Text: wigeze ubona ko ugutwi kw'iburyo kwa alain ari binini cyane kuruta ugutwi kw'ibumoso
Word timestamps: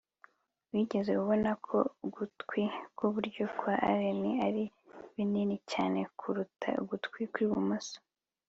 wigeze 0.71 1.11
ubona 1.21 1.51
ko 1.65 1.77
ugutwi 2.05 2.61
kw'iburyo 2.95 3.43
kwa 3.57 3.73
alain 3.89 4.23
ari 4.47 4.63
binini 5.15 5.55
cyane 5.71 5.99
kuruta 6.19 6.69
ugutwi 6.81 7.21
kw'ibumoso 7.33 7.97